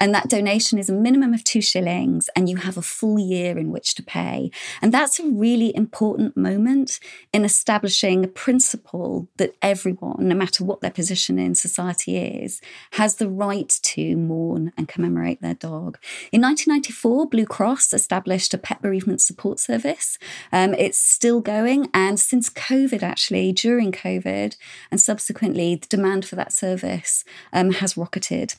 [0.00, 3.58] And that donation is a minimum of two shillings, and you have a full year
[3.58, 4.50] in which to pay.
[4.80, 7.00] And that's a really important moment
[7.32, 12.60] in establishing a principle that everyone, no matter what their position in society is,
[12.92, 15.98] has the right to mourn and commemorate their dog.
[16.30, 20.16] In 1994, Blue Cross established a pet bereavement support service.
[20.52, 21.88] Um, it's still going.
[21.92, 24.56] And since COVID, actually, during COVID
[24.92, 28.54] and subsequently, the demand for that service um, has rocketed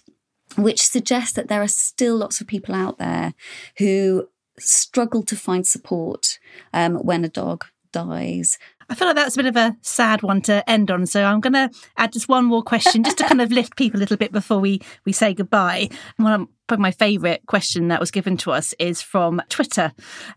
[0.58, 3.34] which suggests that there are still lots of people out there
[3.78, 4.28] who
[4.58, 6.40] struggle to find support
[6.74, 8.58] um, when a dog dies.
[8.90, 11.06] I feel like that's a bit of a sad one to end on.
[11.06, 14.00] So I'm going to add just one more question just to kind of lift people
[14.00, 15.90] a little bit before we, we say goodbye.
[16.18, 19.92] One of my favourite question that was given to us is from Twitter.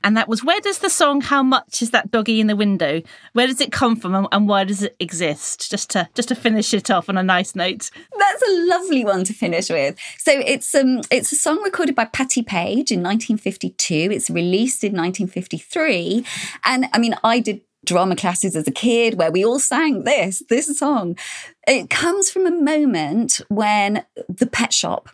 [0.05, 3.03] And that was, where does the song How Much Is That Doggy in the Window,
[3.32, 5.70] where does it come from and why does it exist?
[5.70, 7.90] Just to just to finish it off on a nice note.
[8.18, 9.98] That's a lovely one to finish with.
[10.18, 13.94] So it's um it's a song recorded by Patti Page in 1952.
[14.12, 16.24] It's released in 1953.
[16.64, 20.43] And I mean, I did drama classes as a kid where we all sang this,
[20.49, 21.16] this song.
[21.66, 25.09] It comes from a moment when the pet shop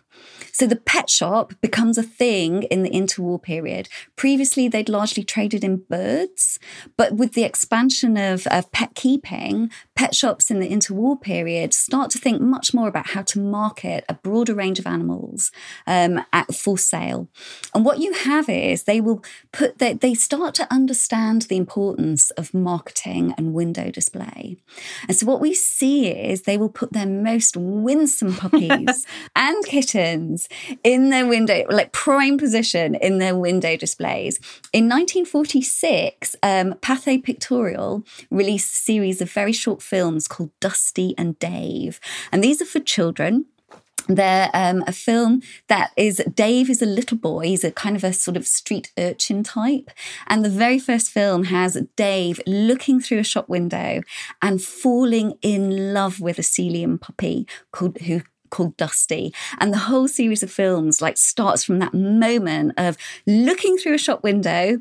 [0.52, 3.88] so the pet shop becomes a thing in the interwar period.
[4.16, 6.58] Previously, they'd largely traded in birds,
[6.96, 12.10] but with the expansion of, of pet keeping, pet shops in the interwar period start
[12.10, 15.52] to think much more about how to market a broader range of animals
[15.86, 17.28] um, at for sale.
[17.72, 22.30] And what you have is they will put they, they start to understand the importance
[22.32, 24.56] of marketing and window display.
[25.06, 29.06] And so what we see is they will put their most winsome puppies
[29.36, 30.07] and kittens
[30.84, 34.38] in their window, like prime position in their window displays.
[34.72, 41.38] In 1946, um, Pathé Pictorial released a series of very short films called Dusty and
[41.38, 42.00] Dave.
[42.32, 43.46] And these are for children
[44.08, 47.46] they're um, a film that is Dave is a little boy.
[47.46, 49.90] He's a kind of a sort of street urchin type.
[50.26, 54.00] And the very first film has Dave looking through a shop window
[54.40, 59.32] and falling in love with a Sealyham puppy called who called Dusty.
[59.58, 62.96] And the whole series of films like starts from that moment of
[63.26, 64.80] looking through a shop window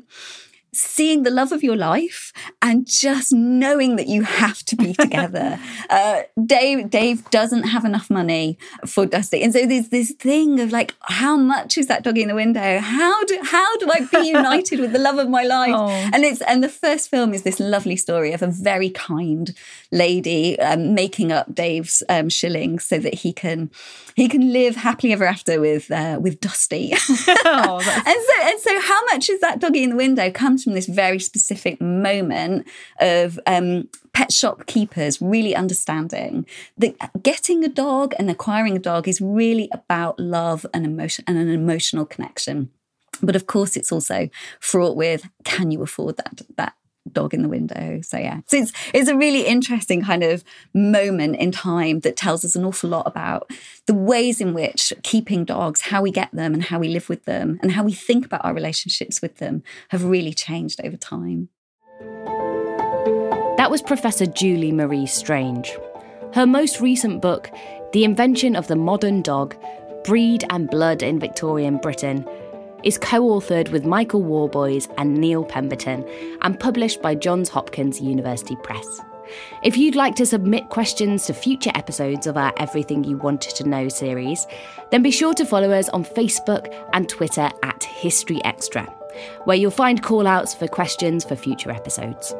[0.78, 5.58] seeing the love of your life and just knowing that you have to be together.
[5.90, 10.70] uh, Dave Dave doesn't have enough money for Dusty, and so there's this thing of
[10.72, 12.78] like, how much is that doggy in the window?
[12.78, 15.58] How do how do I be united with the love of my life?
[15.78, 15.88] Oh.
[16.12, 19.54] And it's and the first film is this lovely story of a very kind
[19.92, 23.70] lady um, making up Dave's um, shillings so that he can
[24.14, 26.92] he can live happily ever after with uh, with Dusty.
[27.44, 30.74] oh, and so and so, how much is that doggy in the window comes from
[30.74, 32.68] this very specific moment
[33.00, 36.44] of um, pet shop keepers really understanding
[36.76, 41.38] that getting a dog and acquiring a dog is really about love and emotion and
[41.38, 42.68] an emotional connection.
[43.22, 44.28] But of course, it's also
[44.60, 46.74] fraught with can you afford that that
[47.12, 48.00] dog in the window.
[48.02, 50.44] So yeah, so it's it's a really interesting kind of
[50.74, 53.50] moment in time that tells us an awful lot about
[53.86, 57.24] the ways in which keeping dogs, how we get them, and how we live with
[57.24, 61.48] them, and how we think about our relationships with them have really changed over time.
[63.56, 65.76] That was Professor Julie Marie Strange.
[66.34, 67.50] Her most recent book,
[67.92, 69.56] The Invention of the Modern Dog
[70.04, 72.24] Breed and Blood in Victorian Britain,
[72.84, 76.04] is co authored with Michael Worboys and Neil Pemberton
[76.42, 79.00] and published by Johns Hopkins University Press.
[79.62, 83.68] If you'd like to submit questions to future episodes of our Everything You Wanted to
[83.68, 84.46] Know series,
[84.90, 88.84] then be sure to follow us on Facebook and Twitter at History Extra,
[89.44, 92.34] where you'll find callouts for questions for future episodes.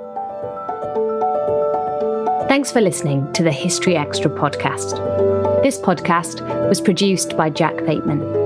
[2.49, 5.63] Thanks for listening to the History Extra podcast.
[5.63, 8.38] This podcast was produced by Jack Bateman.